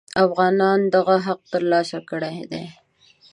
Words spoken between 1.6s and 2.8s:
لاسه کړی دی.